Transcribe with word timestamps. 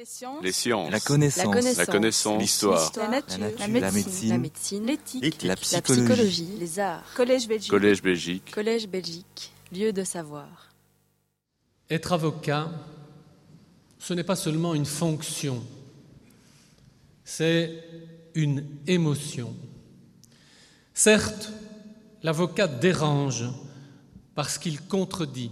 Les 0.00 0.06
sciences. 0.06 0.42
Les 0.42 0.52
sciences. 0.52 0.90
La 0.90 0.98
connaissance. 0.98 1.76
La 1.76 1.84
connaissance. 1.84 2.40
L'histoire. 2.40 2.90
La 2.96 3.08
nature. 3.08 3.38
La 3.38 3.48
nature. 3.50 3.58
La 3.58 3.66
La 3.66 3.90
médecine. 3.92 3.92
médecine. 3.92 4.28
La 4.30 4.38
médecine. 4.38 4.86
L'éthique. 4.86 5.42
La 5.42 5.48
La 5.48 5.56
psychologie. 5.56 6.00
psychologie. 6.06 6.56
Les 6.58 6.78
arts. 6.78 7.04
Collège 7.14 7.46
Belgique. 7.46 7.70
Collège 7.70 8.00
Belgique. 8.02 8.50
Collège 8.50 8.88
Belgique. 8.88 9.52
Lieu 9.70 9.92
de 9.92 10.02
savoir. 10.02 10.72
Être 11.90 12.14
avocat, 12.14 12.70
ce 13.98 14.14
n'est 14.14 14.24
pas 14.24 14.36
seulement 14.36 14.72
une 14.72 14.86
fonction, 14.86 15.62
c'est 17.22 17.84
une 18.34 18.64
émotion. 18.86 19.54
Certes, 20.94 21.52
l'avocat 22.22 22.68
dérange 22.68 23.44
parce 24.34 24.56
qu'il 24.56 24.80
contredit, 24.80 25.50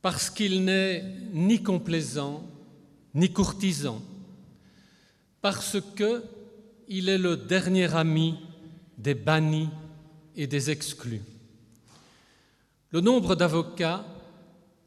parce 0.00 0.30
qu'il 0.30 0.64
n'est 0.64 1.04
ni 1.34 1.62
complaisant 1.62 2.42
ni 3.14 3.32
courtisan, 3.32 4.02
parce 5.40 5.78
que 5.96 6.22
il 6.88 7.08
est 7.08 7.18
le 7.18 7.36
dernier 7.36 7.94
ami 7.94 8.36
des 8.98 9.14
bannis 9.14 9.68
et 10.36 10.46
des 10.46 10.70
exclus. 10.70 11.22
Le 12.90 13.00
nombre 13.00 13.36
d'avocats 13.36 14.04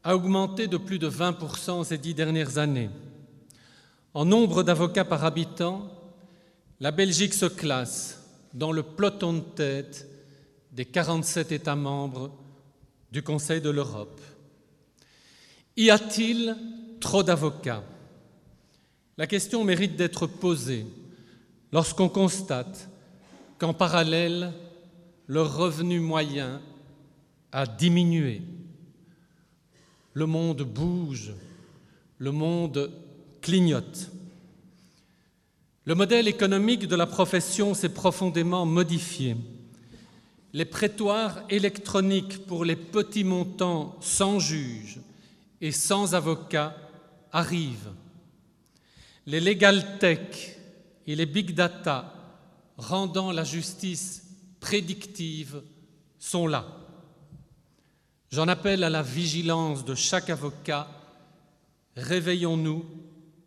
a 0.02 0.14
augmenté 0.14 0.68
de 0.68 0.76
plus 0.76 0.98
de 0.98 1.08
20% 1.08 1.84
ces 1.84 1.96
dix 1.96 2.12
dernières 2.12 2.58
années. 2.58 2.90
En 4.12 4.26
nombre 4.26 4.62
d'avocats 4.62 5.06
par 5.06 5.24
habitant, 5.24 5.90
la 6.78 6.90
Belgique 6.90 7.32
se 7.32 7.46
classe 7.46 8.22
dans 8.52 8.70
le 8.70 8.82
peloton 8.82 9.32
de 9.32 9.40
tête 9.40 10.06
des 10.72 10.84
47 10.84 11.52
États 11.52 11.76
membres 11.76 12.30
du 13.10 13.22
Conseil 13.22 13.60
de 13.60 13.70
l'Europe. 13.70 14.20
Y 15.76 15.90
a-t-il 15.90 16.56
trop 17.00 17.22
d'avocats? 17.22 17.82
La 19.16 19.26
question 19.26 19.62
mérite 19.62 19.96
d'être 19.96 20.26
posée 20.26 20.86
lorsqu'on 21.72 22.08
constate 22.08 22.88
qu'en 23.58 23.72
parallèle, 23.72 24.52
le 25.26 25.42
revenu 25.42 26.00
moyen 26.00 26.60
a 27.52 27.66
diminué. 27.66 28.42
Le 30.12 30.26
monde 30.26 30.62
bouge, 30.62 31.32
le 32.18 32.32
monde 32.32 32.90
clignote. 33.40 34.10
Le 35.84 35.94
modèle 35.94 36.28
économique 36.28 36.88
de 36.88 36.96
la 36.96 37.06
profession 37.06 37.74
s'est 37.74 37.94
profondément 37.94 38.66
modifié. 38.66 39.36
Les 40.52 40.64
prétoires 40.64 41.42
électroniques 41.50 42.46
pour 42.46 42.64
les 42.64 42.76
petits 42.76 43.24
montants 43.24 43.96
sans 44.00 44.38
juge 44.38 44.98
et 45.60 45.72
sans 45.72 46.14
avocat 46.14 46.76
arrivent. 47.32 47.92
Les 49.26 49.40
legal 49.40 49.98
tech 49.98 50.56
et 51.06 51.16
les 51.16 51.26
big 51.26 51.54
data 51.54 52.12
rendant 52.76 53.32
la 53.32 53.44
justice 53.44 54.24
prédictive 54.60 55.62
sont 56.18 56.46
là. 56.46 56.66
J'en 58.30 58.48
appelle 58.48 58.84
à 58.84 58.90
la 58.90 59.02
vigilance 59.02 59.84
de 59.84 59.94
chaque 59.94 60.28
avocat. 60.28 60.88
Réveillons-nous, 61.96 62.84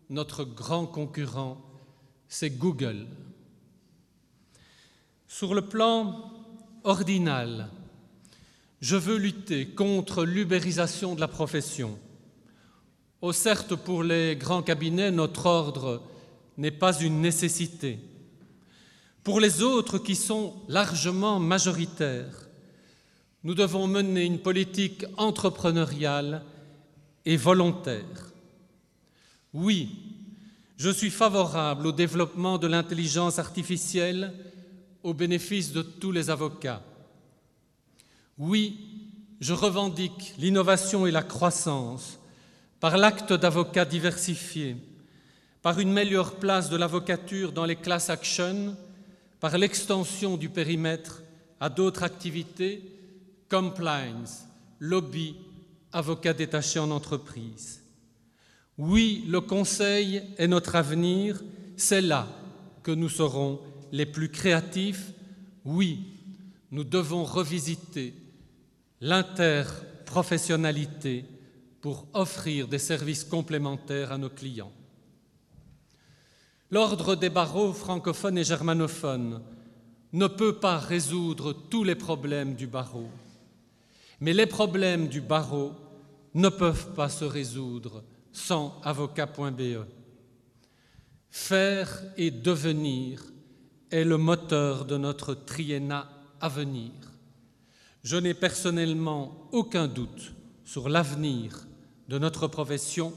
notre 0.09 0.45
grand 0.45 0.85
concurrent, 0.85 1.61
c'est 2.27 2.51
Google. 2.51 3.05
Sur 5.27 5.53
le 5.53 5.61
plan 5.61 6.31
ordinal, 6.83 7.69
je 8.79 8.95
veux 8.95 9.17
lutter 9.17 9.67
contre 9.67 10.23
l'ubérisation 10.23 11.15
de 11.15 11.19
la 11.19 11.27
profession. 11.27 11.99
Oh, 13.21 13.33
certes, 13.33 13.75
pour 13.75 14.03
les 14.03 14.35
grands 14.35 14.61
cabinets, 14.61 15.09
notre 15.09 15.47
ordre 15.47 16.03
n'est 16.57 16.71
pas 16.71 16.99
une 16.99 17.19
nécessité. 17.19 17.99
Pour 19.23 19.39
les 19.39 19.63
autres 19.63 19.97
qui 19.97 20.15
sont 20.15 20.53
largement 20.67 21.39
majoritaires, 21.39 22.47
nous 23.43 23.55
devons 23.55 23.87
mener 23.87 24.23
une 24.23 24.39
politique 24.39 25.05
entrepreneuriale 25.17 26.43
et 27.25 27.37
volontaire. 27.37 28.31
Oui, 29.51 29.89
je 30.77 30.91
suis 30.91 31.09
favorable 31.09 31.87
au 31.87 31.91
développement 31.91 32.59
de 32.59 32.67
l'intelligence 32.67 33.39
artificielle 33.39 34.31
au 35.01 35.15
bénéfice 35.15 35.71
de 35.71 35.81
tous 35.81 36.11
les 36.11 36.29
avocats. 36.29 36.83
Oui, 38.37 38.77
je 39.39 39.53
revendique 39.53 40.35
l'innovation 40.37 41.07
et 41.07 41.11
la 41.11 41.23
croissance 41.23 42.16
par 42.79 42.97
l'acte 42.97 43.33
d'avocat 43.33 43.85
diversifié, 43.85 44.77
par 45.61 45.79
une 45.79 45.91
meilleure 45.91 46.35
place 46.35 46.69
de 46.69 46.77
l'avocature 46.77 47.51
dans 47.51 47.65
les 47.65 47.75
class 47.75 48.09
actions, 48.09 48.77
par 49.39 49.57
l'extension 49.57 50.37
du 50.37 50.49
périmètre 50.49 51.23
à 51.59 51.69
d'autres 51.69 52.03
activités, 52.03 52.83
compliance, 53.49 54.45
lobby, 54.79 55.35
avocat 55.91 56.33
détaché 56.33 56.79
en 56.79 56.91
entreprise. 56.91 57.81
Oui, 58.77 59.25
le 59.27 59.41
Conseil 59.41 60.21
est 60.37 60.47
notre 60.47 60.75
avenir, 60.75 61.41
c'est 61.75 62.01
là 62.01 62.27
que 62.83 62.91
nous 62.91 63.09
serons 63.09 63.59
les 63.91 64.05
plus 64.05 64.29
créatifs. 64.29 65.11
Oui, 65.65 66.05
nous 66.71 66.83
devons 66.83 67.23
revisiter 67.23 68.13
l'interprofessionnalité 69.01 71.25
pour 71.81 72.07
offrir 72.13 72.67
des 72.67 72.79
services 72.79 73.23
complémentaires 73.23 74.11
à 74.11 74.17
nos 74.17 74.29
clients. 74.29 74.71
L'ordre 76.69 77.15
des 77.15 77.29
barreaux 77.29 77.73
francophones 77.73 78.37
et 78.37 78.43
germanophones 78.43 79.41
ne 80.13 80.27
peut 80.27 80.55
pas 80.55 80.77
résoudre 80.77 81.53
tous 81.53 81.83
les 81.83 81.95
problèmes 81.95 82.55
du 82.55 82.67
barreau, 82.67 83.09
mais 84.19 84.33
les 84.33 84.45
problèmes 84.45 85.07
du 85.07 85.21
barreau 85.21 85.73
ne 86.33 86.49
peuvent 86.49 86.93
pas 86.93 87.09
se 87.09 87.25
résoudre 87.25 88.03
sans 88.31 88.79
avocat.be. 88.83 89.85
Faire 91.29 92.03
et 92.17 92.31
devenir 92.31 93.23
est 93.91 94.03
le 94.03 94.17
moteur 94.17 94.85
de 94.85 94.97
notre 94.97 95.33
triennat 95.33 96.09
à 96.41 96.49
venir. 96.49 96.91
Je 98.03 98.17
n'ai 98.17 98.33
personnellement 98.33 99.47
aucun 99.51 99.87
doute 99.87 100.33
sur 100.65 100.89
l'avenir 100.89 101.66
de 102.07 102.17
notre 102.17 102.47
profession, 102.47 103.13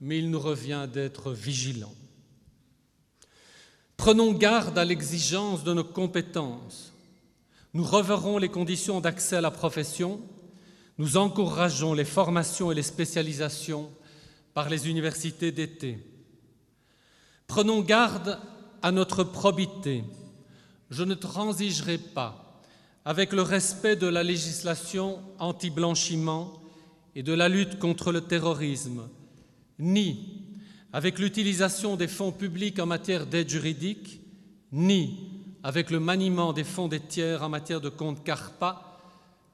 mais 0.00 0.18
il 0.18 0.30
nous 0.30 0.40
revient 0.40 0.88
d'être 0.92 1.32
vigilants. 1.32 1.94
Prenons 3.96 4.32
garde 4.32 4.78
à 4.78 4.84
l'exigence 4.84 5.62
de 5.62 5.74
nos 5.74 5.84
compétences. 5.84 6.92
Nous 7.74 7.84
reverrons 7.84 8.38
les 8.38 8.48
conditions 8.48 9.00
d'accès 9.00 9.36
à 9.36 9.40
la 9.40 9.50
profession. 9.50 10.20
Nous 10.98 11.16
encourageons 11.16 11.94
les 11.94 12.04
formations 12.04 12.72
et 12.72 12.74
les 12.74 12.82
spécialisations 12.82 13.90
par 14.54 14.68
les 14.68 14.88
universités 14.88 15.52
d'été. 15.52 15.98
Prenons 17.46 17.80
garde 17.80 18.38
à 18.82 18.90
notre 18.90 19.22
probité. 19.22 20.04
Je 20.90 21.04
ne 21.04 21.14
transigerai 21.14 21.98
pas 21.98 22.62
avec 23.04 23.32
le 23.32 23.42
respect 23.42 23.96
de 23.96 24.06
la 24.06 24.22
législation 24.22 25.22
anti-blanchiment 25.38 26.59
et 27.14 27.22
de 27.22 27.32
la 27.32 27.48
lutte 27.48 27.78
contre 27.78 28.12
le 28.12 28.22
terrorisme, 28.22 29.08
ni 29.78 30.40
avec 30.92 31.18
l'utilisation 31.18 31.96
des 31.96 32.08
fonds 32.08 32.32
publics 32.32 32.78
en 32.78 32.86
matière 32.86 33.26
d'aide 33.26 33.48
juridique, 33.48 34.20
ni 34.72 35.18
avec 35.62 35.90
le 35.90 36.00
maniement 36.00 36.52
des 36.52 36.64
fonds 36.64 36.88
des 36.88 37.00
tiers 37.00 37.42
en 37.42 37.48
matière 37.48 37.80
de 37.80 37.88
compte 37.88 38.24
CARPA, 38.24 38.98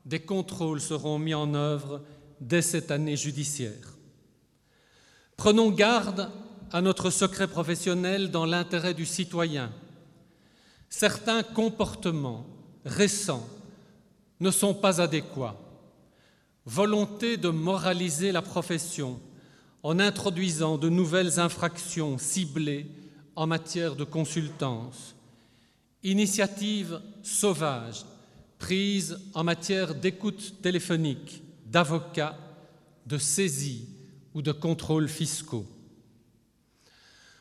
des 0.04 0.20
contrôles 0.20 0.80
seront 0.80 1.18
mis 1.18 1.34
en 1.34 1.54
œuvre 1.54 2.02
dès 2.40 2.62
cette 2.62 2.90
année 2.90 3.16
judiciaire. 3.16 3.96
Prenons 5.36 5.70
garde 5.70 6.30
à 6.72 6.80
notre 6.80 7.10
secret 7.10 7.48
professionnel 7.48 8.30
dans 8.30 8.46
l'intérêt 8.46 8.94
du 8.94 9.04
citoyen. 9.04 9.70
Certains 10.88 11.42
comportements 11.42 12.46
récents 12.84 13.46
ne 14.40 14.50
sont 14.50 14.74
pas 14.74 15.00
adéquats. 15.00 15.58
Volonté 16.66 17.36
de 17.36 17.48
moraliser 17.48 18.32
la 18.32 18.42
profession 18.42 19.20
en 19.84 20.00
introduisant 20.00 20.78
de 20.78 20.88
nouvelles 20.88 21.38
infractions 21.38 22.18
ciblées 22.18 22.90
en 23.36 23.46
matière 23.46 23.94
de 23.94 24.02
consultance. 24.02 25.14
Initiative 26.02 27.00
sauvage 27.22 28.04
prise 28.58 29.16
en 29.34 29.44
matière 29.44 29.94
d'écoute 29.94 30.60
téléphonique, 30.60 31.40
d'avocats, 31.66 32.36
de 33.06 33.16
saisie 33.16 33.86
ou 34.34 34.42
de 34.42 34.50
contrôles 34.50 35.08
fiscaux. 35.08 35.66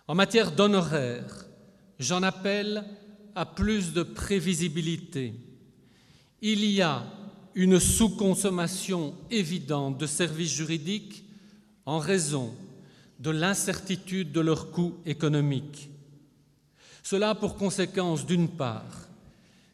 En 0.08 0.14
matière 0.14 0.52
d'honoraires, 0.52 1.48
j'en 1.98 2.22
appelle 2.22 2.86
à 3.34 3.48
plus 3.48 3.92
de 3.92 4.04
prévisibilité. 4.04 5.34
Il 6.42 6.64
y 6.64 6.84
a 6.84 7.04
une 7.56 7.80
sous-consommation 7.80 9.16
évidente 9.32 9.98
de 9.98 10.06
services 10.06 10.52
juridiques 10.52 11.24
en 11.86 12.00
raison 12.00 12.54
de 13.20 13.30
l'incertitude 13.30 14.34
de 14.34 14.42
leurs 14.42 14.72
coûts 14.72 14.98
économiques. 15.06 15.90
Cela 17.02 17.30
a 17.30 17.36
pour 17.36 17.56
conséquence, 17.56 18.26
d'une 18.26 18.50
part, 18.50 19.08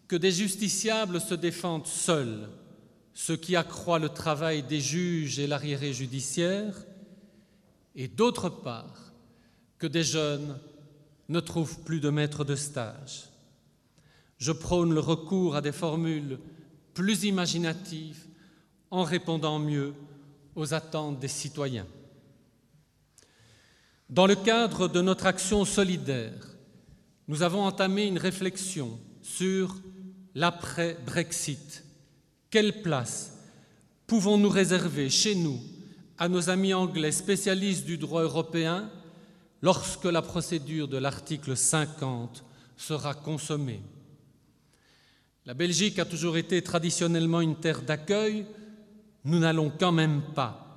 que 0.07 0.15
des 0.15 0.31
justiciables 0.31 1.19
se 1.19 1.33
défendent 1.33 1.87
seuls, 1.87 2.49
ce 3.15 3.33
qui 3.33 3.55
accroît 3.55 3.97
le 3.97 4.09
travail 4.09 4.61
des 4.61 4.79
juges 4.79 5.39
et 5.39 5.47
l'arriéré 5.47 5.91
judiciaire, 5.91 6.75
et 7.95 8.07
d'autre 8.07 8.49
part, 8.49 9.13
que 9.79 9.87
des 9.87 10.03
jeunes 10.03 10.59
ne 11.29 11.39
trouvent 11.39 11.79
plus 11.79 11.99
de 11.99 12.09
maître 12.09 12.43
de 12.43 12.55
stage. 12.55 13.29
Je 14.37 14.51
prône 14.51 14.93
le 14.93 14.99
recours 14.99 15.55
à 15.55 15.61
des 15.61 15.71
formules 15.71 16.37
plus 16.93 17.23
imaginatives 17.23 18.27
en 18.89 19.03
répondant 19.03 19.59
mieux 19.59 19.93
aux 20.55 20.73
attentes 20.73 21.19
des 21.19 21.27
citoyens. 21.27 21.87
Dans 24.09 24.27
le 24.27 24.35
cadre 24.35 24.89
de 24.89 25.01
notre 25.01 25.25
action 25.25 25.63
solidaire, 25.63 26.55
nous 27.27 27.43
avons 27.43 27.63
entamé 27.63 28.07
une 28.07 28.17
réflexion 28.17 28.99
sur 29.21 29.77
l'après-Brexit. 30.35 31.85
Quelle 32.49 32.81
place 32.81 33.31
pouvons-nous 34.07 34.49
réserver 34.49 35.09
chez 35.09 35.35
nous 35.35 35.61
à 36.17 36.27
nos 36.27 36.49
amis 36.49 36.73
anglais 36.73 37.13
spécialistes 37.13 37.85
du 37.85 37.97
droit 37.97 38.23
européen 38.23 38.89
lorsque 39.61 40.03
la 40.03 40.21
procédure 40.21 40.89
de 40.89 40.97
l'article 40.97 41.55
50 41.55 42.43
sera 42.75 43.13
consommée? 43.13 43.81
La 45.47 45.55
Belgique 45.55 45.97
a 45.97 46.05
toujours 46.05 46.37
été 46.37 46.61
traditionnellement 46.61 47.41
une 47.41 47.55
terre 47.55 47.81
d'accueil. 47.81 48.45
Nous 49.25 49.39
n'allons 49.39 49.71
quand 49.71 49.91
même 49.91 50.21
pas 50.35 50.67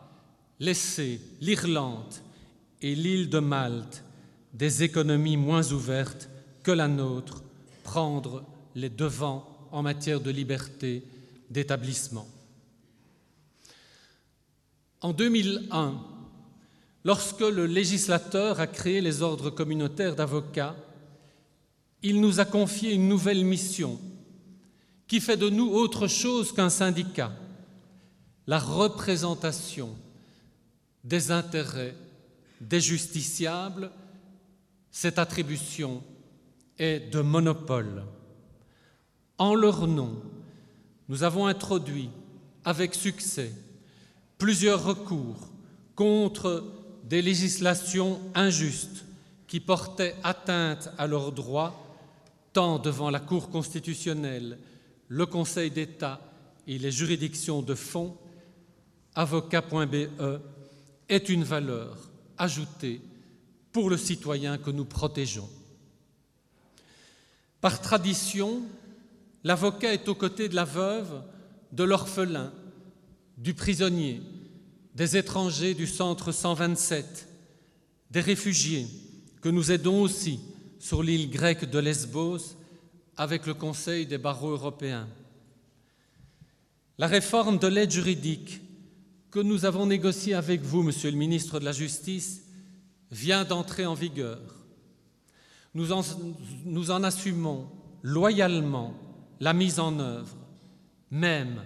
laisser 0.58 1.20
l'Irlande 1.40 2.14
et 2.80 2.94
l'île 2.94 3.28
de 3.28 3.40
Malte, 3.40 4.02
des 4.54 4.82
économies 4.82 5.36
moins 5.36 5.70
ouvertes 5.72 6.30
que 6.62 6.70
la 6.70 6.88
nôtre, 6.88 7.42
prendre 7.82 8.42
les 8.74 8.88
devants 8.88 9.46
en 9.70 9.82
matière 9.82 10.20
de 10.20 10.30
liberté 10.30 11.02
d'établissement. 11.50 12.26
En 15.02 15.12
2001, 15.12 16.00
lorsque 17.04 17.40
le 17.40 17.66
législateur 17.66 18.60
a 18.60 18.66
créé 18.66 19.02
les 19.02 19.20
ordres 19.20 19.50
communautaires 19.50 20.16
d'avocats, 20.16 20.74
il 22.02 22.22
nous 22.22 22.40
a 22.40 22.46
confié 22.46 22.94
une 22.94 23.08
nouvelle 23.08 23.44
mission 23.44 24.00
qui 25.14 25.20
fait 25.20 25.36
de 25.36 25.48
nous 25.48 25.70
autre 25.70 26.08
chose 26.08 26.50
qu'un 26.50 26.70
syndicat, 26.70 27.30
la 28.48 28.58
représentation 28.58 29.90
des 31.04 31.30
intérêts 31.30 31.94
des 32.60 32.80
justiciables. 32.80 33.92
Cette 34.90 35.20
attribution 35.20 36.02
est 36.80 37.12
de 37.12 37.20
monopole. 37.20 38.02
En 39.38 39.54
leur 39.54 39.86
nom, 39.86 40.20
nous 41.08 41.22
avons 41.22 41.46
introduit 41.46 42.10
avec 42.64 42.92
succès 42.92 43.52
plusieurs 44.36 44.82
recours 44.82 45.48
contre 45.94 46.64
des 47.04 47.22
législations 47.22 48.18
injustes 48.34 49.04
qui 49.46 49.60
portaient 49.60 50.16
atteinte 50.24 50.90
à 50.98 51.06
leurs 51.06 51.30
droits, 51.30 51.86
tant 52.52 52.80
devant 52.80 53.10
la 53.10 53.20
Cour 53.20 53.48
constitutionnelle, 53.48 54.58
le 55.08 55.26
Conseil 55.26 55.70
d'État 55.70 56.20
et 56.66 56.78
les 56.78 56.90
juridictions 56.90 57.62
de 57.62 57.74
fond, 57.74 58.16
avocat.be 59.14 60.08
est 61.08 61.28
une 61.28 61.44
valeur 61.44 61.96
ajoutée 62.38 63.00
pour 63.72 63.90
le 63.90 63.96
citoyen 63.96 64.58
que 64.58 64.70
nous 64.70 64.84
protégeons. 64.84 65.48
Par 67.60 67.80
tradition, 67.80 68.62
l'avocat 69.42 69.94
est 69.94 70.08
aux 70.08 70.14
côtés 70.14 70.48
de 70.48 70.54
la 70.54 70.64
veuve, 70.64 71.22
de 71.72 71.84
l'orphelin, 71.84 72.52
du 73.36 73.54
prisonnier, 73.54 74.20
des 74.94 75.16
étrangers 75.16 75.74
du 75.74 75.86
centre 75.86 76.30
127, 76.30 77.28
des 78.10 78.20
réfugiés 78.20 78.86
que 79.42 79.48
nous 79.48 79.72
aidons 79.72 80.00
aussi 80.00 80.40
sur 80.78 81.02
l'île 81.02 81.30
grecque 81.30 81.68
de 81.68 81.78
Lesbos 81.78 82.56
avec 83.16 83.46
le 83.46 83.54
Conseil 83.54 84.06
des 84.06 84.18
barreaux 84.18 84.50
européens. 84.50 85.08
La 86.98 87.06
réforme 87.06 87.58
de 87.58 87.66
l'aide 87.66 87.90
juridique 87.90 88.60
que 89.30 89.40
nous 89.40 89.64
avons 89.64 89.86
négociée 89.86 90.34
avec 90.34 90.62
vous, 90.62 90.82
Monsieur 90.82 91.10
le 91.10 91.16
ministre 91.16 91.58
de 91.58 91.64
la 91.64 91.72
Justice, 91.72 92.42
vient 93.10 93.44
d'entrer 93.44 93.84
en 93.84 93.94
vigueur. 93.94 94.40
Nous 95.74 95.90
en, 95.90 97.02
assumons 97.02 97.68
loyalement 98.02 98.94
la 99.40 99.52
mise 99.52 99.80
en 99.80 99.98
œuvre, 99.98 100.36
même 101.10 101.62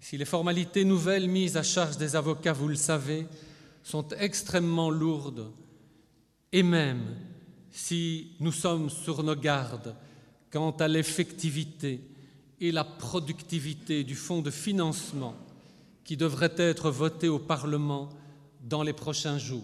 si 0.00 0.18
les 0.18 0.24
formalités 0.24 0.84
nouvelles 0.84 1.28
mises 1.28 1.56
à 1.56 1.62
charge 1.62 1.98
des 1.98 2.16
avocats, 2.16 2.52
vous 2.52 2.68
le 2.68 2.74
savez, 2.74 3.26
sont 3.84 4.08
extrêmement 4.18 4.90
lourdes, 4.90 5.52
et 6.52 6.64
même 6.64 7.16
si 7.70 8.32
nous 8.40 8.52
sommes 8.52 8.90
sur 8.90 9.22
nos 9.22 9.36
gardes 9.36 9.94
quant 10.50 10.70
à 10.72 10.88
l'effectivité 10.88 12.00
et 12.60 12.72
la 12.72 12.84
productivité 12.84 14.04
du 14.04 14.14
fonds 14.14 14.42
de 14.42 14.50
financement 14.50 15.36
qui 16.04 16.16
devrait 16.16 16.54
être 16.56 16.90
voté 16.90 17.28
au 17.28 17.38
Parlement 17.38 18.08
dans 18.62 18.82
les 18.82 18.92
prochains 18.92 19.38
jours. 19.38 19.62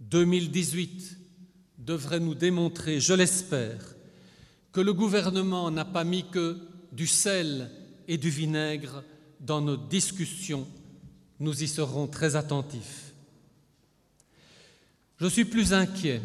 2018 0.00 1.18
devrait 1.78 2.20
nous 2.20 2.34
démontrer, 2.34 3.00
je 3.00 3.12
l'espère, 3.12 3.94
que 4.72 4.80
le 4.80 4.92
gouvernement 4.92 5.70
n'a 5.70 5.84
pas 5.84 6.04
mis 6.04 6.24
que 6.28 6.58
du 6.92 7.06
sel 7.06 7.70
et 8.06 8.18
du 8.18 8.30
vinaigre 8.30 9.02
dans 9.40 9.60
nos 9.60 9.76
discussions. 9.76 10.66
Nous 11.38 11.62
y 11.62 11.68
serons 11.68 12.06
très 12.06 12.36
attentifs. 12.36 13.12
Je 15.18 15.26
suis 15.26 15.44
plus 15.44 15.72
inquiet 15.72 16.20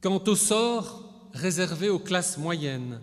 quant 0.00 0.22
au 0.26 0.36
sort 0.36 1.05
réservé 1.36 1.88
aux 1.88 1.98
classes 1.98 2.38
moyennes, 2.38 3.00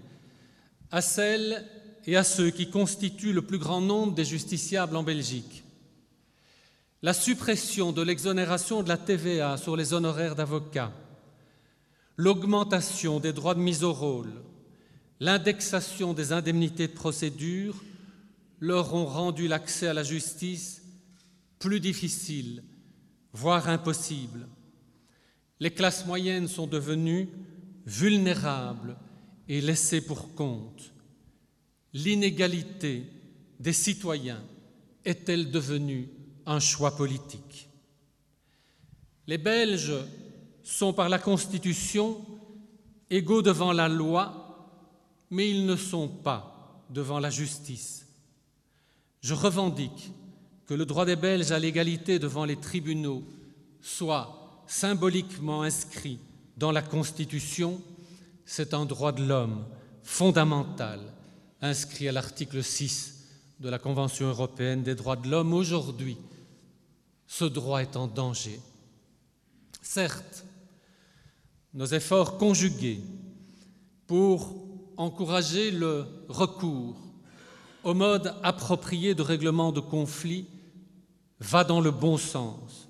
à 0.92 1.02
celles 1.02 1.64
et 2.06 2.18
à 2.18 2.24
ceux 2.24 2.50
qui 2.50 2.70
constituent 2.70 3.34
le 3.34 3.42
plus 3.42 3.58
grand 3.58 3.82
nombre 3.82 4.14
des 4.14 4.26
justiciables 4.26 4.96
en 4.96 5.04
Belgique. 5.04 5.64
La 7.02 7.14
suppression 7.14 7.92
de 7.92 8.02
l'exonération 8.02 8.84
de 8.84 8.90
la 8.90 8.98
TVA 8.98 9.58
sur 9.58 9.76
les 9.76 9.94
honoraires 9.94 10.36
d'avocats, 10.36 10.92
l'augmentation 12.18 13.20
des 13.20 13.34
droits 13.34 13.56
de 13.56 13.60
mise 13.60 13.84
au 13.84 13.94
rôle, 13.94 14.34
l'indexation 15.20 16.14
des 16.14 16.32
indemnités 16.32 16.88
de 16.88 16.94
procédure 16.94 17.84
leur 18.60 18.94
ont 18.94 19.06
rendu 19.06 19.48
l'accès 19.48 19.88
à 19.88 19.94
la 19.94 20.04
justice 20.04 20.82
plus 21.60 21.80
difficile, 21.80 22.64
voire 23.34 23.70
impossible. 23.70 24.48
Les 25.60 25.72
classes 25.72 26.06
moyennes 26.06 26.48
sont 26.48 26.68
devenues 26.68 27.30
vulnérables 27.86 28.98
et 29.48 29.62
laissées 29.62 30.02
pour 30.02 30.34
compte. 30.36 30.94
L'inégalité 31.94 33.04
des 33.60 33.74
citoyens 33.74 34.44
est-elle 35.06 35.52
devenue 35.52 36.10
un 36.46 36.60
choix 36.60 36.96
politique? 36.96 37.70
Les 39.28 39.38
Belges 39.38 39.94
sont 40.64 40.94
par 40.94 41.10
la 41.10 41.20
Constitution 41.20 42.26
égaux 43.10 43.42
devant 43.42 43.74
la 43.74 43.88
loi, 43.88 44.70
mais 45.30 45.50
ils 45.50 45.66
ne 45.66 45.76
sont 45.76 46.08
pas 46.08 46.84
devant 46.90 47.20
la 47.20 47.30
justice. 47.30 48.08
Je 49.22 49.34
revendique 49.34 50.12
que 50.66 50.74
le 50.74 50.86
droit 50.86 51.06
des 51.06 51.16
Belges 51.16 51.52
à 51.52 51.60
l'égalité 51.60 52.20
devant 52.20 52.46
les 52.46 52.56
tribunaux 52.56 53.24
soit 53.82 54.64
symboliquement 54.68 55.62
inscrit 55.62 56.20
dans 56.64 56.72
la 56.72 56.82
Constitution. 56.82 57.82
C'est 58.46 58.74
un 58.74 58.86
droit 58.86 59.12
de 59.12 59.22
l'homme 59.22 59.66
fondamental 60.02 61.02
inscrit 61.60 62.08
à 62.08 62.14
l'article 62.14 62.64
6 62.64 63.26
de 63.60 63.68
la 63.68 63.78
Convention 63.78 64.28
européenne 64.28 64.82
des 64.82 64.96
droits 64.96 65.18
de 65.18 65.28
l'homme. 65.28 65.52
Aujourd'hui, 65.54 66.16
ce 67.28 67.44
droit 67.44 67.82
est 67.82 67.98
en 67.98 68.08
danger. 68.08 68.62
Certes, 69.82 70.46
nos 71.74 71.86
efforts 71.88 72.38
conjugués 72.38 73.02
pour 74.08 74.56
encourager 74.96 75.70
le 75.70 76.06
recours 76.30 76.96
au 77.84 77.94
mode 77.94 78.34
approprié 78.42 79.16
de 79.16 79.22
règlement 79.22 79.74
de 79.74 79.82
conflits 79.82 80.48
va 81.42 81.66
dans 81.66 81.82
le 81.82 81.92
bon 81.92 82.16
sens. 82.16 82.88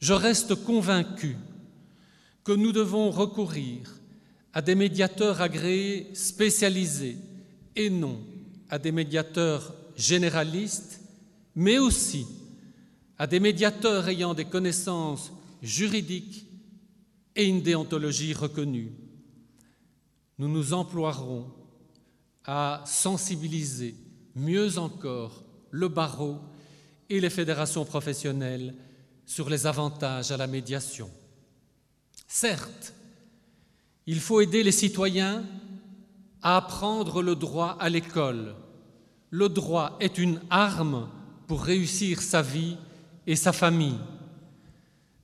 Je 0.00 0.12
reste 0.12 0.54
convaincu 0.54 1.38
nous 2.52 2.72
devons 2.72 3.10
recourir 3.10 3.98
à 4.52 4.62
des 4.62 4.74
médiateurs 4.74 5.40
agréés 5.40 6.08
spécialisés 6.14 7.16
et 7.76 7.90
non 7.90 8.20
à 8.70 8.78
des 8.78 8.92
médiateurs 8.92 9.74
généralistes, 9.96 11.00
mais 11.54 11.78
aussi 11.78 12.26
à 13.18 13.26
des 13.26 13.40
médiateurs 13.40 14.08
ayant 14.08 14.34
des 14.34 14.44
connaissances 14.44 15.32
juridiques 15.62 16.46
et 17.34 17.44
une 17.44 17.62
déontologie 17.62 18.34
reconnue. 18.34 18.92
Nous 20.38 20.48
nous 20.48 20.72
emploierons 20.72 21.46
à 22.44 22.82
sensibiliser 22.86 23.94
mieux 24.34 24.78
encore 24.78 25.42
le 25.70 25.88
barreau 25.88 26.38
et 27.10 27.20
les 27.20 27.30
fédérations 27.30 27.84
professionnelles 27.84 28.74
sur 29.26 29.50
les 29.50 29.66
avantages 29.66 30.30
à 30.30 30.36
la 30.36 30.46
médiation. 30.46 31.10
Certes, 32.28 32.92
il 34.06 34.20
faut 34.20 34.42
aider 34.42 34.62
les 34.62 34.70
citoyens 34.70 35.44
à 36.42 36.58
apprendre 36.58 37.22
le 37.22 37.34
droit 37.34 37.76
à 37.80 37.88
l'école. 37.88 38.54
Le 39.30 39.48
droit 39.48 39.96
est 39.98 40.18
une 40.18 40.40
arme 40.50 41.08
pour 41.46 41.62
réussir 41.62 42.20
sa 42.20 42.42
vie 42.42 42.76
et 43.26 43.34
sa 43.34 43.52
famille. 43.52 43.98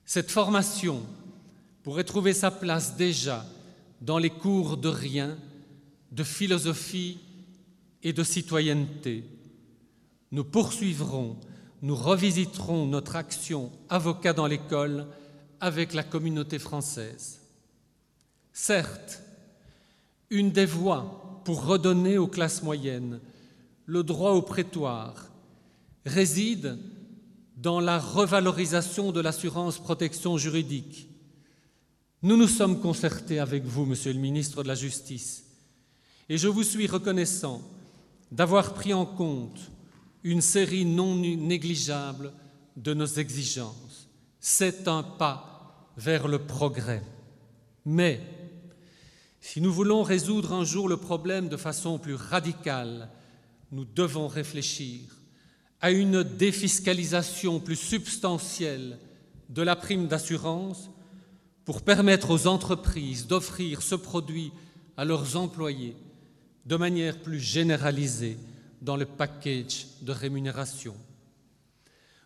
Cette 0.06 0.30
formation 0.30 1.02
pourrait 1.82 2.04
trouver 2.04 2.32
sa 2.32 2.50
place 2.50 2.96
déjà 2.96 3.44
dans 4.00 4.18
les 4.18 4.30
cours 4.30 4.78
de 4.78 4.88
rien, 4.88 5.36
de 6.10 6.24
philosophie 6.24 7.18
et 8.02 8.14
de 8.14 8.22
citoyenneté. 8.22 9.24
Nous 10.32 10.44
poursuivrons, 10.44 11.36
nous 11.82 11.96
revisiterons 11.96 12.86
notre 12.86 13.16
action 13.16 13.70
avocat 13.90 14.32
dans 14.32 14.46
l'école 14.46 15.06
avec 15.60 15.94
la 15.94 16.02
communauté 16.02 16.58
française. 16.58 17.40
Certes, 18.52 19.22
une 20.30 20.50
des 20.52 20.66
voies 20.66 21.42
pour 21.44 21.64
redonner 21.64 22.18
aux 22.18 22.26
classes 22.26 22.62
moyennes 22.62 23.20
le 23.86 24.02
droit 24.02 24.32
au 24.32 24.42
prétoire 24.42 25.30
réside 26.06 26.78
dans 27.56 27.80
la 27.80 27.98
revalorisation 27.98 29.12
de 29.12 29.20
l'assurance 29.20 29.78
protection 29.78 30.36
juridique. 30.36 31.08
Nous 32.22 32.36
nous 32.36 32.48
sommes 32.48 32.80
concertés 32.80 33.38
avec 33.38 33.64
vous, 33.64 33.84
Monsieur 33.84 34.12
le 34.12 34.18
ministre 34.18 34.62
de 34.62 34.68
la 34.68 34.74
Justice, 34.74 35.44
et 36.28 36.38
je 36.38 36.48
vous 36.48 36.62
suis 36.62 36.86
reconnaissant 36.86 37.60
d'avoir 38.32 38.74
pris 38.74 38.94
en 38.94 39.06
compte 39.06 39.70
une 40.22 40.40
série 40.40 40.86
non 40.86 41.14
négligeable 41.14 42.32
de 42.76 42.94
nos 42.94 43.06
exigences. 43.06 43.83
C'est 44.46 44.88
un 44.88 45.02
pas 45.02 45.90
vers 45.96 46.28
le 46.28 46.38
progrès. 46.38 47.02
Mais 47.86 48.20
si 49.40 49.62
nous 49.62 49.72
voulons 49.72 50.02
résoudre 50.02 50.52
un 50.52 50.64
jour 50.64 50.86
le 50.86 50.98
problème 50.98 51.48
de 51.48 51.56
façon 51.56 51.98
plus 51.98 52.14
radicale, 52.14 53.08
nous 53.72 53.86
devons 53.86 54.28
réfléchir 54.28 55.00
à 55.80 55.92
une 55.92 56.22
défiscalisation 56.22 57.58
plus 57.58 57.76
substantielle 57.76 58.98
de 59.48 59.62
la 59.62 59.76
prime 59.76 60.08
d'assurance 60.08 60.90
pour 61.64 61.80
permettre 61.80 62.30
aux 62.30 62.46
entreprises 62.46 63.26
d'offrir 63.26 63.80
ce 63.80 63.94
produit 63.94 64.52
à 64.98 65.06
leurs 65.06 65.38
employés 65.38 65.96
de 66.66 66.76
manière 66.76 67.22
plus 67.22 67.40
généralisée 67.40 68.36
dans 68.82 68.98
le 68.98 69.06
package 69.06 69.86
de 70.02 70.12
rémunération. 70.12 70.94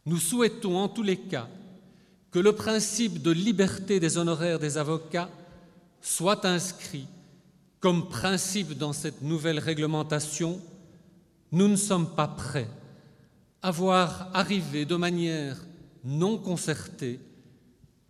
Nous 0.05 0.19
souhaitons 0.19 0.79
en 0.79 0.89
tous 0.89 1.05
les 1.05 1.19
cas 1.19 1.49
que 2.39 2.43
le 2.45 2.53
principe 2.53 3.21
de 3.21 3.33
liberté 3.33 3.99
des 3.99 4.17
honoraires 4.17 4.61
des 4.61 4.79
avocats 4.79 5.29
soit 6.01 6.45
inscrit 6.45 7.09
comme 7.81 8.09
principe 8.09 8.79
dans 8.79 8.93
cette 8.93 9.23
nouvelle 9.23 9.59
réglementation, 9.59 10.61
nous 11.51 11.67
ne 11.67 11.75
sommes 11.75 12.15
pas 12.15 12.29
prêts 12.29 12.71
à 13.61 13.73
voir 13.73 14.31
arriver 14.35 14.85
de 14.85 14.95
manière 14.95 15.57
non 16.05 16.39
concertée 16.39 17.19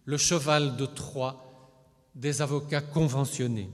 le 0.05 0.19
cheval 0.19 0.77
de 0.77 0.85
Troie 0.85 1.81
des 2.15 2.43
avocats 2.43 2.83
conventionnés. 2.83 3.71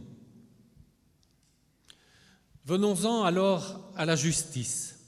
Venons-en 2.64 3.24
alors 3.24 3.90
à 3.96 4.06
la 4.06 4.14
justice. 4.14 5.00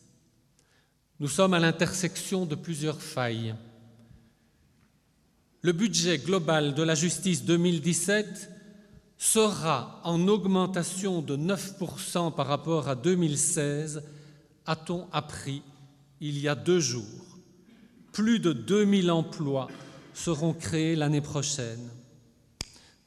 Nous 1.20 1.28
sommes 1.28 1.54
à 1.54 1.60
l'intersection 1.60 2.46
de 2.46 2.56
plusieurs 2.56 3.00
failles. 3.00 3.54
Le 5.66 5.72
budget 5.72 6.18
global 6.18 6.74
de 6.74 6.84
la 6.84 6.94
justice 6.94 7.44
2017 7.44 8.52
sera 9.18 10.00
en 10.04 10.28
augmentation 10.28 11.22
de 11.22 11.36
9% 11.36 12.32
par 12.36 12.46
rapport 12.46 12.88
à 12.88 12.94
2016, 12.94 14.04
a-t-on 14.64 15.08
appris 15.10 15.62
il 16.20 16.38
y 16.38 16.46
a 16.46 16.54
deux 16.54 16.78
jours. 16.78 17.40
Plus 18.12 18.38
de 18.38 18.52
2000 18.52 19.10
emplois 19.10 19.66
seront 20.14 20.52
créés 20.52 20.94
l'année 20.94 21.20
prochaine. 21.20 21.90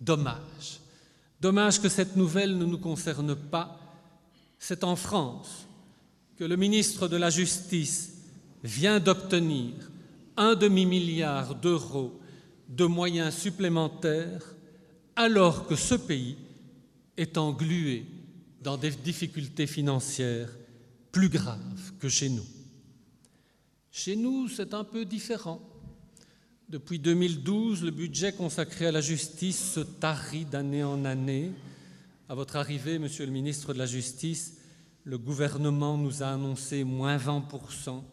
Dommage. 0.01 0.81
Dommage 1.39 1.79
que 1.79 1.87
cette 1.87 2.17
nouvelle 2.17 2.57
ne 2.57 2.65
nous 2.65 2.77
concerne 2.77 3.37
pas. 3.37 3.79
C'est 4.59 4.83
en 4.83 4.97
France 4.97 5.65
que 6.35 6.43
le 6.43 6.57
ministre 6.57 7.07
de 7.07 7.15
la 7.15 7.29
Justice 7.29 8.15
vient 8.65 8.99
d'obtenir 8.99 9.75
un 10.35 10.55
demi-milliard 10.55 11.55
d'euros 11.55 12.19
de 12.69 12.85
moyens 12.85 13.35
supplémentaires 13.35 14.55
alors 15.15 15.67
que 15.67 15.75
ce 15.75 15.95
pays 15.95 16.37
est 17.17 17.37
englué 17.37 18.05
dans 18.61 18.77
des 18.77 18.91
difficultés 18.91 19.67
financières 19.67 20.49
plus 21.11 21.29
graves 21.29 21.91
que 21.99 22.07
chez 22.07 22.29
nous. 22.29 22.45
Chez 23.91 24.15
nous, 24.15 24.47
c'est 24.47 24.73
un 24.73 24.83
peu 24.83 25.03
différent. 25.03 25.59
Depuis 26.69 26.99
2012, 26.99 27.83
le 27.83 27.91
budget 27.91 28.31
consacré 28.31 28.85
à 28.85 28.91
la 28.91 29.01
justice 29.01 29.73
se 29.73 29.79
tarit 29.79 30.45
d'année 30.45 30.83
en 30.83 31.03
année. 31.03 31.51
À 32.29 32.35
votre 32.35 32.55
arrivée, 32.57 32.99
Monsieur 32.99 33.25
le 33.25 33.31
ministre 33.31 33.73
de 33.73 33.79
la 33.79 33.87
Justice, 33.87 34.57
le 35.03 35.17
gouvernement 35.17 35.97
nous 35.97 36.21
a 36.21 36.27
annoncé 36.27 36.83
moins 36.83 37.17
20%. 37.17 38.03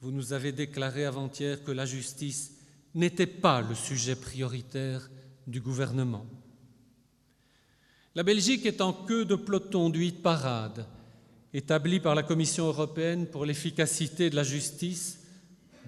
Vous 0.00 0.10
nous 0.10 0.32
avez 0.32 0.52
déclaré 0.52 1.04
avant-hier 1.04 1.62
que 1.62 1.72
la 1.72 1.84
justice 1.84 2.53
n'était 2.94 3.26
pas 3.26 3.60
le 3.60 3.74
sujet 3.74 4.14
prioritaire 4.14 5.10
du 5.46 5.60
gouvernement. 5.60 6.26
La 8.14 8.22
Belgique 8.22 8.66
est 8.66 8.80
en 8.80 8.92
queue 8.92 9.24
de 9.24 9.34
peloton 9.34 9.90
du 9.90 10.04
hit 10.04 10.22
parade 10.22 10.86
établi 11.52 12.00
par 12.00 12.14
la 12.14 12.24
Commission 12.24 12.66
européenne 12.66 13.26
pour 13.26 13.46
l'efficacité 13.46 14.28
de 14.28 14.36
la 14.36 14.42
justice 14.42 15.20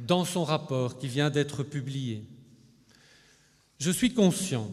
dans 0.06 0.24
son 0.24 0.44
rapport 0.44 0.98
qui 0.98 1.08
vient 1.08 1.30
d'être 1.30 1.64
publié. 1.64 2.24
Je 3.78 3.90
suis 3.90 4.14
conscient 4.14 4.70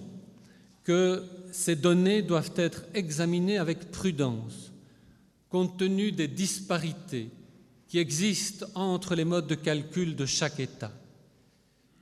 que 0.83 1.23
ces 1.51 1.75
données 1.75 2.21
doivent 2.21 2.53
être 2.55 2.83
examinées 2.93 3.57
avec 3.57 3.91
prudence, 3.91 4.71
compte 5.49 5.77
tenu 5.77 6.11
des 6.11 6.27
disparités 6.27 7.29
qui 7.87 7.99
existent 7.99 8.65
entre 8.75 9.15
les 9.15 9.25
modes 9.25 9.47
de 9.47 9.55
calcul 9.55 10.15
de 10.15 10.25
chaque 10.25 10.59
État. 10.59 10.91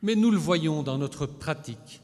Mais 0.01 0.15
nous 0.15 0.31
le 0.31 0.37
voyons 0.37 0.83
dans 0.83 0.97
notre 0.97 1.25
pratique 1.25 2.01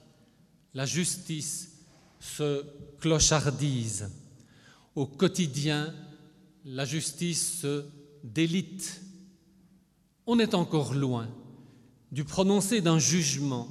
la 0.78 0.86
justice 0.86 1.72
se 2.20 2.64
clochardise. 3.00 4.12
Au 4.94 5.08
quotidien, 5.08 5.92
la 6.66 6.86
justice 6.86 7.62
se 7.62 7.86
délite. 8.24 9.02
On 10.28 10.38
est 10.38 10.54
encore 10.54 10.94
loin 10.94 11.28
du 12.12 12.24
prononcé 12.24 12.80
d'un 12.80 13.00
jugement 13.00 13.68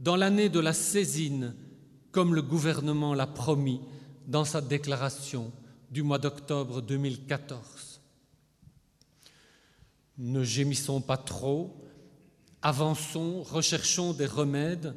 dans 0.00 0.16
l'année 0.16 0.48
de 0.48 0.58
la 0.58 0.72
saisine, 0.72 1.54
comme 2.10 2.34
le 2.34 2.42
gouvernement 2.42 3.14
l'a 3.14 3.28
promis 3.28 3.80
dans 4.26 4.44
sa 4.44 4.60
déclaration 4.60 5.52
du 5.92 6.02
mois 6.02 6.18
d'octobre 6.18 6.82
2014. 6.82 8.00
Ne 10.18 10.42
gémissons 10.42 11.00
pas 11.00 11.16
trop, 11.16 11.81
avançons, 12.62 13.42
recherchons 13.42 14.12
des 14.12 14.26
remèdes 14.26 14.94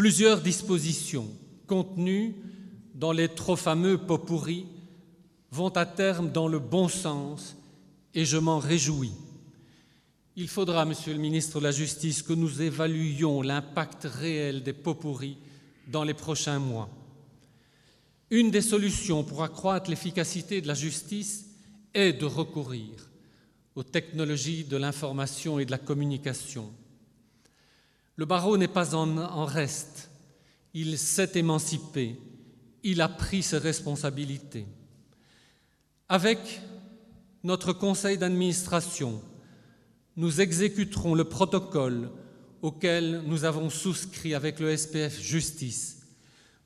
Plusieurs 0.00 0.40
dispositions 0.40 1.28
contenues 1.66 2.34
dans 2.94 3.12
les 3.12 3.28
trop 3.28 3.54
fameux 3.54 3.98
pots 3.98 4.16
pourris 4.16 4.66
vont 5.50 5.68
à 5.68 5.84
terme 5.84 6.32
dans 6.32 6.48
le 6.48 6.58
bon 6.58 6.88
sens 6.88 7.54
et 8.14 8.24
je 8.24 8.38
m'en 8.38 8.58
réjouis. 8.58 9.12
Il 10.36 10.48
faudra, 10.48 10.86
Monsieur 10.86 11.12
le 11.12 11.18
ministre 11.18 11.58
de 11.58 11.64
la 11.64 11.70
Justice, 11.70 12.22
que 12.22 12.32
nous 12.32 12.62
évaluions 12.62 13.42
l'impact 13.42 14.04
réel 14.04 14.62
des 14.62 14.72
pots 14.72 14.94
pourris 14.94 15.36
dans 15.88 16.04
les 16.04 16.14
prochains 16.14 16.60
mois. 16.60 16.88
Une 18.30 18.50
des 18.50 18.62
solutions 18.62 19.22
pour 19.22 19.42
accroître 19.42 19.90
l'efficacité 19.90 20.62
de 20.62 20.68
la 20.68 20.72
justice 20.72 21.44
est 21.92 22.14
de 22.14 22.24
recourir 22.24 23.09
aux 23.76 23.82
technologies 23.82 24.64
de 24.64 24.76
l'information 24.76 25.58
et 25.58 25.64
de 25.64 25.70
la 25.70 25.78
communication. 25.78 26.70
Le 28.16 28.26
barreau 28.26 28.56
n'est 28.56 28.68
pas 28.68 28.94
en, 28.94 29.44
reste. 29.44 30.10
Il 30.74 30.98
s'est 30.98 31.32
émancipé. 31.34 32.16
Il 32.82 33.00
a 33.00 33.08
pris 33.08 33.42
ses 33.42 33.58
responsabilités. 33.58 34.66
Avec 36.08 36.60
notre 37.44 37.72
conseil 37.72 38.18
d'administration, 38.18 39.22
nous 40.16 40.40
exécuterons 40.40 41.14
le 41.14 41.24
protocole 41.24 42.10
auquel 42.62 43.22
nous 43.24 43.44
avons 43.44 43.70
souscrit 43.70 44.34
avec 44.34 44.60
le 44.60 44.76
SPF 44.76 45.20
Justice. 45.20 46.02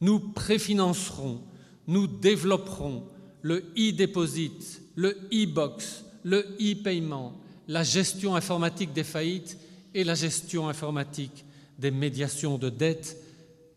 Nous 0.00 0.18
préfinancerons, 0.18 1.42
nous 1.86 2.06
développerons 2.06 3.06
le 3.42 3.58
e-deposit, 3.76 4.82
le 4.96 5.10
e-box, 5.32 6.03
le 6.24 6.40
e-paiement, 6.60 7.38
la 7.68 7.82
gestion 7.82 8.34
informatique 8.34 8.92
des 8.92 9.04
faillites 9.04 9.58
et 9.94 10.04
la 10.04 10.14
gestion 10.14 10.68
informatique 10.68 11.44
des 11.78 11.90
médiations 11.90 12.58
de 12.58 12.70
dettes. 12.70 13.16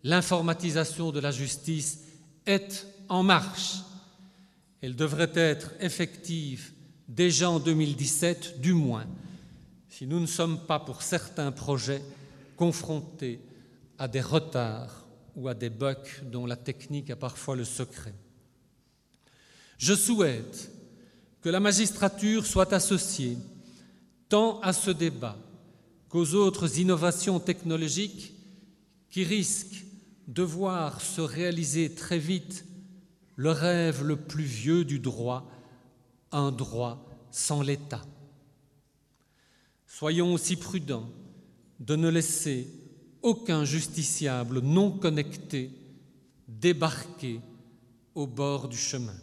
L'informatisation 0.03 1.11
de 1.11 1.19
la 1.19 1.31
justice 1.31 1.99
est 2.45 2.87
en 3.09 3.23
marche. 3.23 3.77
Elle 4.81 4.95
devrait 4.95 5.31
être 5.35 5.71
effective 5.79 6.71
déjà 7.07 7.49
en 7.49 7.59
2017, 7.59 8.59
du 8.59 8.73
moins, 8.73 9.05
si 9.89 10.05
nous 10.05 10.19
ne 10.19 10.25
sommes 10.25 10.59
pas 10.65 10.79
pour 10.79 11.01
certains 11.01 11.51
projets 11.51 12.01
confrontés 12.55 13.39
à 13.97 14.07
des 14.07 14.21
retards 14.21 15.05
ou 15.35 15.47
à 15.47 15.53
des 15.53 15.69
bugs 15.69 15.95
dont 16.23 16.45
la 16.45 16.55
technique 16.55 17.09
a 17.09 17.15
parfois 17.15 17.55
le 17.55 17.65
secret. 17.65 18.13
Je 19.77 19.93
souhaite 19.93 20.71
que 21.47 21.51
la 21.53 21.61
magistrature 21.61 22.45
soit 22.45 22.73
associée 22.73 23.37
tant 24.27 24.59
à 24.59 24.73
ce 24.73 24.91
débat 24.91 25.37
qu'aux 26.09 26.33
autres 26.33 26.77
innovations 26.77 27.39
technologiques 27.39 28.33
qui 29.09 29.23
risquent 29.23 29.85
de 30.27 30.43
voir 30.43 30.99
se 30.99 31.21
réaliser 31.21 31.95
très 31.95 32.19
vite 32.19 32.65
le 33.37 33.51
rêve 33.51 34.03
le 34.03 34.17
plus 34.17 34.43
vieux 34.43 34.83
du 34.83 34.99
droit, 34.99 35.49
un 36.33 36.51
droit 36.51 37.07
sans 37.31 37.61
l'État. 37.61 38.05
Soyons 39.85 40.33
aussi 40.33 40.57
prudents 40.57 41.09
de 41.79 41.95
ne 41.95 42.09
laisser 42.09 42.67
aucun 43.21 43.63
justiciable 43.63 44.59
non 44.59 44.91
connecté 44.91 45.71
débarquer 46.49 47.39
au 48.15 48.27
bord 48.27 48.67
du 48.67 48.75
chemin. 48.75 49.15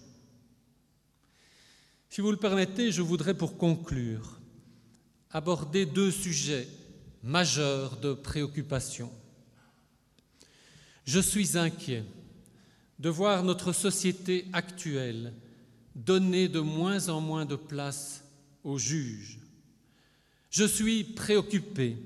Si 2.14 2.20
vous 2.20 2.30
le 2.30 2.36
permettez, 2.36 2.92
je 2.92 3.02
voudrais 3.02 3.34
pour 3.34 3.58
conclure 3.58 4.38
aborder 5.32 5.84
deux 5.84 6.12
sujets 6.12 6.68
majeurs 7.24 7.96
de 7.96 8.14
préoccupation. 8.14 9.10
Je 11.04 11.18
suis 11.18 11.58
inquiet 11.58 12.04
de 13.00 13.08
voir 13.08 13.42
notre 13.42 13.72
société 13.72 14.46
actuelle 14.52 15.32
donner 15.96 16.46
de 16.46 16.60
moins 16.60 17.08
en 17.08 17.20
moins 17.20 17.46
de 17.46 17.56
place 17.56 18.22
aux 18.62 18.78
juges. 18.78 19.40
Je 20.50 20.66
suis 20.66 21.02
préoccupé 21.02 21.96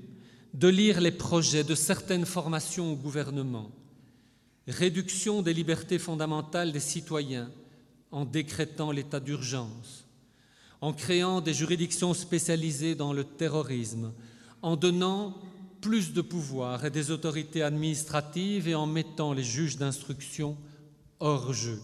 de 0.55 0.69
lire 0.69 1.01
les 1.01 1.11
projets 1.11 1.63
de 1.63 1.75
certaines 1.75 2.25
formations 2.25 2.93
au 2.93 2.95
gouvernement, 2.95 3.69
réduction 4.67 5.43
des 5.43 5.53
libertés 5.53 5.99
fondamentales 5.99 6.71
des 6.71 6.79
citoyens 6.79 7.51
en 8.11 8.25
décrétant 8.25 8.91
l'état 8.91 9.19
d'urgence, 9.19 10.05
en 10.81 10.93
créant 10.93 11.41
des 11.41 11.53
juridictions 11.53 12.13
spécialisées 12.13 12.95
dans 12.95 13.13
le 13.13 13.23
terrorisme, 13.23 14.13
en 14.61 14.75
donnant 14.75 15.37
plus 15.81 16.13
de 16.13 16.21
pouvoir 16.21 16.85
et 16.85 16.89
des 16.89 17.11
autorités 17.11 17.63
administratives 17.63 18.67
et 18.67 18.75
en 18.75 18.85
mettant 18.85 19.33
les 19.33 19.43
juges 19.43 19.77
d'instruction 19.77 20.57
hors 21.19 21.53
jeu. 21.53 21.79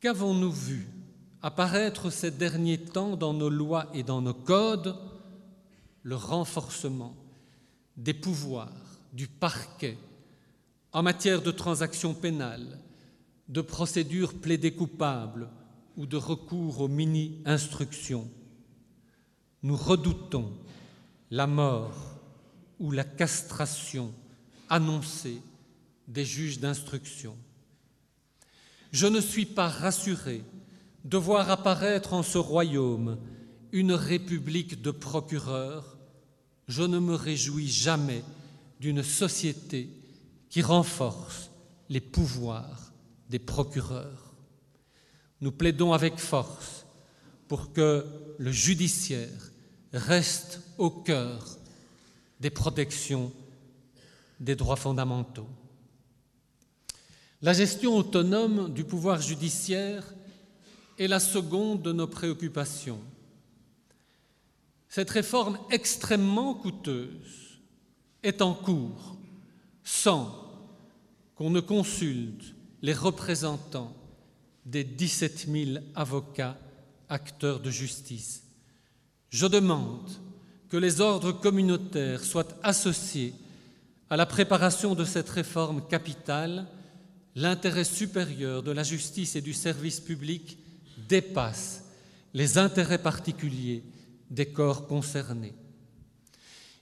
Qu'avons-nous 0.00 0.50
vu 0.50 0.88
apparaître 1.42 2.10
ces 2.10 2.30
derniers 2.30 2.78
temps 2.78 3.16
dans 3.16 3.32
nos 3.32 3.50
lois 3.50 3.86
et 3.94 4.02
dans 4.02 4.20
nos 4.20 4.34
codes? 4.34 4.96
Le 6.02 6.16
renforcement 6.16 7.14
des 7.96 8.14
pouvoirs 8.14 8.72
du 9.12 9.28
parquet 9.28 9.96
en 10.92 11.02
matière 11.02 11.42
de 11.42 11.52
transactions 11.52 12.14
pénales, 12.14 12.80
de 13.52 13.60
procédures 13.60 14.32
plaidées 14.32 14.72
coupables 14.72 15.50
ou 15.98 16.06
de 16.06 16.16
recours 16.16 16.80
aux 16.80 16.88
mini-instructions. 16.88 18.30
Nous 19.62 19.76
redoutons 19.76 20.54
la 21.30 21.46
mort 21.46 22.18
ou 22.80 22.90
la 22.90 23.04
castration 23.04 24.14
annoncée 24.70 25.42
des 26.08 26.24
juges 26.24 26.60
d'instruction. 26.60 27.36
Je 28.90 29.06
ne 29.06 29.20
suis 29.20 29.46
pas 29.46 29.68
rassuré 29.68 30.42
de 31.04 31.18
voir 31.18 31.50
apparaître 31.50 32.14
en 32.14 32.22
ce 32.22 32.38
royaume 32.38 33.18
une 33.70 33.92
république 33.92 34.80
de 34.80 34.90
procureurs. 34.90 35.98
Je 36.68 36.84
ne 36.84 36.98
me 36.98 37.14
réjouis 37.14 37.68
jamais 37.68 38.24
d'une 38.80 39.02
société 39.02 39.90
qui 40.48 40.62
renforce 40.62 41.50
les 41.90 42.00
pouvoirs 42.00 42.91
des 43.32 43.38
procureurs. 43.38 44.34
Nous 45.40 45.52
plaidons 45.52 45.94
avec 45.94 46.18
force 46.18 46.84
pour 47.48 47.72
que 47.72 48.04
le 48.38 48.52
judiciaire 48.52 49.50
reste 49.94 50.60
au 50.76 50.90
cœur 50.90 51.58
des 52.40 52.50
protections 52.50 53.32
des 54.38 54.54
droits 54.54 54.76
fondamentaux. 54.76 55.48
La 57.40 57.54
gestion 57.54 57.96
autonome 57.96 58.72
du 58.72 58.84
pouvoir 58.84 59.22
judiciaire 59.22 60.04
est 60.98 61.08
la 61.08 61.18
seconde 61.18 61.80
de 61.80 61.92
nos 61.92 62.06
préoccupations. 62.06 63.00
Cette 64.90 65.10
réforme 65.10 65.58
extrêmement 65.70 66.54
coûteuse 66.54 67.60
est 68.22 68.42
en 68.42 68.52
cours 68.52 69.16
sans 69.82 70.52
qu'on 71.34 71.48
ne 71.48 71.60
consulte 71.60 72.54
les 72.82 72.92
représentants 72.92 73.94
des 74.66 74.84
17 74.84 75.46
000 75.50 75.84
avocats 75.94 76.58
acteurs 77.08 77.60
de 77.60 77.70
justice. 77.70 78.42
Je 79.30 79.46
demande 79.46 80.10
que 80.68 80.76
les 80.76 81.00
ordres 81.00 81.32
communautaires 81.32 82.24
soient 82.24 82.48
associés 82.62 83.34
à 84.10 84.16
la 84.16 84.26
préparation 84.26 84.94
de 84.94 85.04
cette 85.04 85.30
réforme 85.30 85.86
capitale 85.86 86.66
l'intérêt 87.34 87.84
supérieur 87.84 88.62
de 88.62 88.70
la 88.70 88.82
justice 88.82 89.36
et 89.36 89.40
du 89.40 89.54
service 89.54 90.00
public 90.00 90.58
dépasse 91.08 91.84
les 92.34 92.58
intérêts 92.58 92.98
particuliers 92.98 93.82
des 94.30 94.46
corps 94.46 94.86
concernés. 94.86 95.54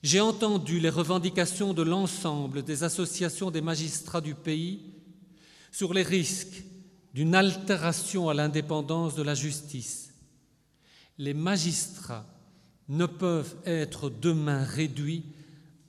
J'ai 0.03 0.21
entendu 0.21 0.81
les 0.81 0.89
revendications 0.89 1.75
de 1.75 1.83
l'ensemble 1.83 2.63
des 2.63 2.85
associations 2.85 3.51
des 3.51 3.61
magistrats 3.61 4.21
du 4.21 4.35
pays 4.35 4.81
sur 5.71 5.95
les 5.95 6.03
risques 6.03 6.65
d'une 7.15 7.35
altération 7.35 8.29
à 8.29 8.35
l'indépendance 8.35 9.15
de 9.15 9.23
la 9.23 9.35
justice. 9.35 10.15
Les 11.19 11.35
magistrats 11.35 12.27
ne 12.89 13.07
peuvent 13.07 13.57
être 13.67 14.11
demain 14.11 14.65
réduits 14.65 15.25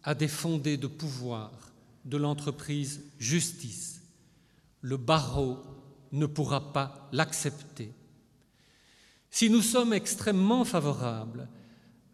à 0.04 0.16
des 0.16 0.28
fondés 0.28 0.78
de 0.78 0.88
pouvoir 0.88 1.52
de 2.06 2.18
l'entreprise 2.18 3.02
justice 3.20 4.02
le 4.82 4.98
barreau 4.98 5.60
ne 6.12 6.26
pourra 6.26 6.74
pas 6.74 7.08
l'accepter. 7.12 7.92
Si 9.30 9.50
nous 9.50 9.62
sommes 9.62 9.94
extrêmement 9.94 10.66
favorables 10.66 11.48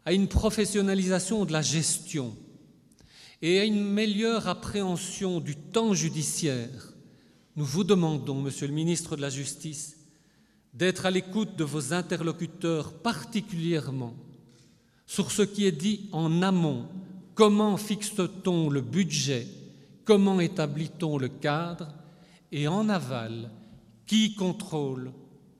à 0.04 0.12
une 0.12 0.28
professionnalisation 0.28 1.44
de 1.44 1.52
la 1.52 1.62
gestion 1.62 2.36
et 3.42 3.58
à 3.58 3.64
une 3.64 3.82
meilleure 3.82 4.46
appréhension 4.46 5.40
du 5.40 5.56
temps 5.56 5.94
judiciaire, 5.94 6.92
nous 7.58 7.64
vous 7.64 7.82
demandons, 7.82 8.40
Monsieur 8.40 8.68
le 8.68 8.72
ministre 8.72 9.16
de 9.16 9.20
la 9.20 9.30
Justice, 9.30 9.96
d'être 10.72 11.06
à 11.06 11.10
l'écoute 11.10 11.56
de 11.56 11.64
vos 11.64 11.92
interlocuteurs 11.92 12.92
particulièrement 12.92 14.14
sur 15.06 15.32
ce 15.32 15.42
qui 15.42 15.66
est 15.66 15.72
dit 15.72 16.08
en 16.12 16.40
amont. 16.42 16.86
Comment 17.34 17.76
fixe-t-on 17.76 18.70
le 18.70 18.80
budget? 18.80 19.48
Comment 20.04 20.38
établit-on 20.38 21.18
le 21.18 21.26
cadre? 21.26 21.92
Et 22.52 22.68
en 22.68 22.88
aval, 22.88 23.50
qui 24.06 24.36
contrôle 24.36 25.10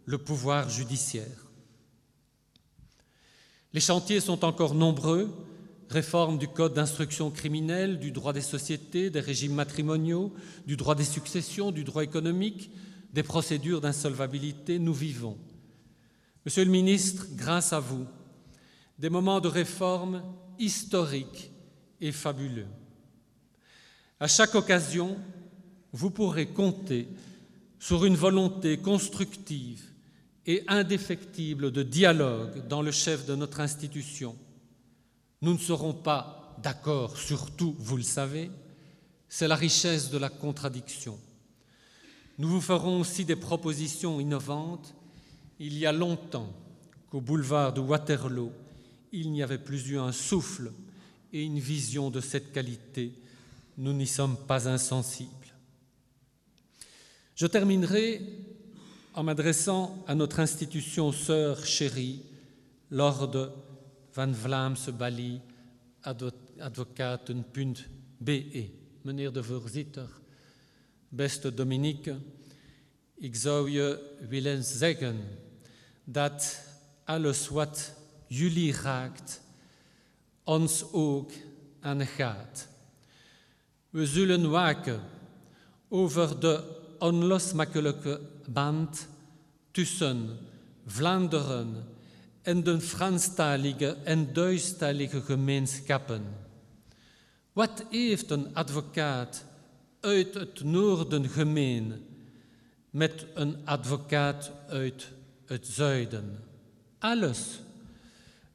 le 0.04 0.18
pouvoir 0.18 0.70
judiciaire? 0.70 1.46
Les 3.72 3.80
chantiers 3.80 4.20
sont 4.20 4.44
encore 4.44 4.76
nombreux, 4.76 5.34
réforme 5.88 6.38
du 6.38 6.48
code 6.48 6.74
d'instruction 6.74 7.30
criminelle, 7.30 7.98
du 7.98 8.12
droit 8.12 8.32
des 8.32 8.40
sociétés, 8.42 9.10
des 9.10 9.20
régimes 9.20 9.54
matrimoniaux, 9.54 10.34
du 10.66 10.76
droit 10.76 10.94
des 10.94 11.04
successions, 11.04 11.70
du 11.70 11.84
droit 11.84 12.04
économique, 12.04 12.70
des 13.12 13.22
procédures 13.22 13.80
d'insolvabilité, 13.80 14.78
nous 14.78 14.92
vivons. 14.92 15.38
Monsieur 16.44 16.64
le 16.64 16.70
ministre, 16.70 17.26
grâce 17.34 17.72
à 17.72 17.80
vous, 17.80 18.06
des 18.98 19.10
moments 19.10 19.40
de 19.40 19.48
réforme 19.48 20.22
historiques 20.58 21.50
et 22.00 22.12
fabuleux. 22.12 22.66
À 24.20 24.28
chaque 24.28 24.54
occasion, 24.54 25.16
vous 25.92 26.10
pourrez 26.10 26.48
compter 26.48 27.08
sur 27.78 28.04
une 28.04 28.16
volonté 28.16 28.78
constructive 28.78 29.82
et 30.46 30.64
indéfectible 30.66 31.70
de 31.70 31.82
dialogue 31.82 32.66
dans 32.68 32.82
le 32.82 32.90
chef 32.90 33.26
de 33.26 33.34
notre 33.34 33.60
institution. 33.60 34.36
Nous 35.40 35.52
ne 35.52 35.58
serons 35.58 35.94
pas 35.94 36.56
d'accord 36.62 37.16
sur 37.16 37.50
tout, 37.52 37.76
vous 37.78 37.96
le 37.96 38.02
savez, 38.02 38.50
c'est 39.28 39.48
la 39.48 39.54
richesse 39.54 40.10
de 40.10 40.18
la 40.18 40.28
contradiction. 40.28 41.18
Nous 42.38 42.48
vous 42.48 42.60
ferons 42.60 43.00
aussi 43.00 43.24
des 43.24 43.36
propositions 43.36 44.20
innovantes. 44.20 44.94
Il 45.58 45.76
y 45.76 45.86
a 45.86 45.92
longtemps 45.92 46.52
qu'au 47.10 47.20
boulevard 47.20 47.72
de 47.72 47.80
Waterloo, 47.80 48.52
il 49.12 49.32
n'y 49.32 49.42
avait 49.42 49.58
plus 49.58 49.88
eu 49.88 49.98
un 49.98 50.12
souffle 50.12 50.72
et 51.32 51.42
une 51.42 51.58
vision 51.58 52.10
de 52.10 52.20
cette 52.20 52.52
qualité. 52.52 53.12
Nous 53.76 53.92
n'y 53.92 54.06
sommes 54.06 54.36
pas 54.36 54.68
insensibles. 54.68 55.30
Je 57.34 57.46
terminerai 57.46 58.22
en 59.14 59.22
m'adressant 59.22 60.04
à 60.06 60.14
notre 60.14 60.40
institution 60.40 61.12
sœur 61.12 61.64
chérie, 61.64 62.22
Lord 62.90 63.52
van 64.10 64.34
Vlaamse 64.34 64.92
Bali, 64.92 65.40
advocatenpunt 66.58 67.86
BE. 68.18 68.70
Meneer 69.02 69.32
de 69.32 69.44
voorzitter, 69.44 70.08
beste 71.08 71.54
Dominique, 71.54 72.18
ik 73.14 73.36
zou 73.36 73.70
je 73.70 74.16
willen 74.28 74.64
zeggen 74.64 75.20
dat 76.04 76.60
alles 77.04 77.48
wat 77.48 77.92
jullie 78.26 78.72
raakt, 78.72 79.40
ons 80.44 80.92
ook 80.92 81.30
aangaat. 81.80 82.68
We 83.90 84.06
zullen 84.06 84.50
waken 84.50 85.00
over 85.88 86.40
de 86.40 86.76
onlosmakelijke 86.98 88.20
band 88.48 89.08
tussen 89.70 90.38
Vlaanderen 90.86 91.84
en 92.48 92.62
de 92.62 92.80
Franstalige 92.80 93.96
en 94.04 94.32
Duitsstalige 94.32 95.20
gemeenschappen. 95.20 96.22
Wat 97.52 97.84
heeft 97.90 98.30
een 98.30 98.54
advocaat 98.54 99.44
uit 100.00 100.34
het 100.34 100.64
noorden 100.64 101.28
gemeen 101.28 101.92
met 102.90 103.26
een 103.34 103.56
advocaat 103.64 104.50
uit 104.68 105.08
het 105.46 105.66
zuiden? 105.66 106.44
Alles, 106.98 107.60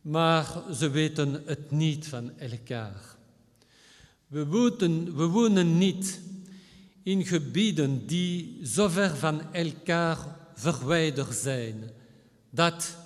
maar 0.01 0.63
ze 0.73 0.89
weten 0.89 1.41
het 1.45 1.71
niet 1.71 2.07
van 2.07 2.37
elkaar. 2.37 3.15
We 4.27 4.45
wonen, 4.45 5.15
we 5.15 5.25
wonen 5.25 5.77
niet 5.77 6.19
in 7.03 7.25
gebieden 7.25 8.07
die 8.07 8.59
zo 8.65 8.87
ver 8.87 9.15
van 9.15 9.53
elkaar 9.53 10.17
verwijderd 10.53 11.35
zijn 11.35 11.89
dat 12.49 13.01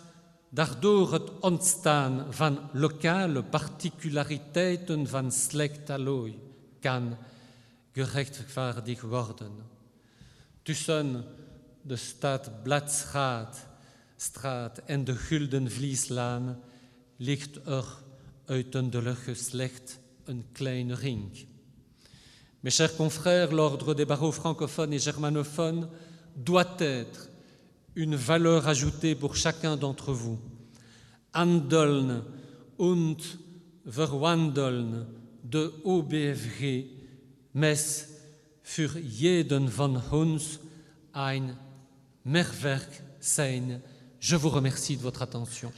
daardoor 0.49 1.13
het 1.13 1.39
ontstaan 1.39 2.25
van 2.29 2.59
lokale 2.73 3.43
particulariteiten 3.43 5.07
van 5.07 5.31
slecht 5.31 5.89
allooi 5.89 6.39
kan 6.79 7.17
gerechtvaardigd 7.91 9.01
worden. 9.01 9.51
Tussen 10.61 11.25
de 11.81 11.95
stad 11.95 12.63
Bladstraat 12.63 13.67
straat 14.15 14.77
en 14.77 15.03
de 15.03 15.15
Guldenvlieslaan 15.15 16.59
ligt 17.17 17.65
er 17.65 17.85
uiteindelijk 18.45 19.29
slecht 19.33 19.99
een 20.23 20.45
kleine 20.51 20.95
ring. 20.95 21.47
Mes 22.59 22.75
chers 22.75 22.95
confrères, 22.95 23.51
l'ordre 23.51 23.93
des 23.93 24.05
barreaux 24.05 24.35
francophones 24.35 24.95
et 24.95 25.03
germanophones 25.03 25.87
doit 26.33 26.81
être 26.81 27.26
une 27.97 28.15
valeur 28.15 28.67
ajoutée 28.67 29.15
pour 29.15 29.35
chacun 29.35 29.75
d'entre 29.75 30.13
vous. 30.13 30.37
Andeln 31.33 32.21
und 32.77 33.17
verwandeln 33.85 35.07
de 35.43 35.73
OBFG, 35.83 36.85
mes 37.55 38.07
für 38.61 38.99
jeden 38.99 39.67
von 39.67 39.97
uns 40.11 40.59
ein 41.11 41.57
Mehrwerk 42.23 43.01
sein. 43.19 43.81
Je 44.19 44.35
vous 44.35 44.51
remercie 44.51 44.95
de 44.95 45.01
votre 45.01 45.23
attention. 45.23 45.71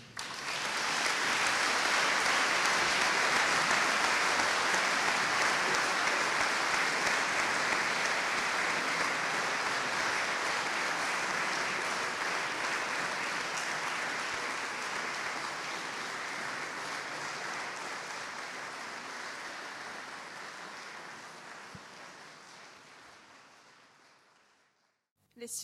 Les 25.39 25.47